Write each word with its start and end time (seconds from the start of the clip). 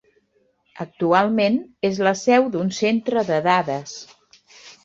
Actualment 0.85 1.59
és 1.89 2.01
la 2.09 2.13
seu 2.23 2.49
d'un 2.57 2.73
centre 2.81 3.25
de 3.31 3.41
dades. 3.49 3.97